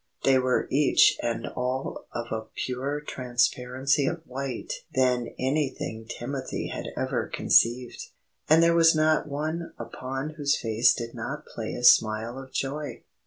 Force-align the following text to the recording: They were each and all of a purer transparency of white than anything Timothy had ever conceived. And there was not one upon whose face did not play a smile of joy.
They 0.23 0.39
were 0.39 0.67
each 0.71 1.15
and 1.21 1.45
all 1.45 2.07
of 2.11 2.25
a 2.31 2.47
purer 2.65 3.01
transparency 3.01 4.07
of 4.07 4.23
white 4.25 4.73
than 4.95 5.27
anything 5.37 6.07
Timothy 6.09 6.69
had 6.69 6.87
ever 6.97 7.29
conceived. 7.31 8.07
And 8.49 8.63
there 8.63 8.73
was 8.73 8.95
not 8.95 9.29
one 9.29 9.73
upon 9.77 10.31
whose 10.37 10.57
face 10.57 10.95
did 10.95 11.13
not 11.13 11.45
play 11.45 11.75
a 11.75 11.83
smile 11.83 12.39
of 12.39 12.51
joy. 12.51 13.03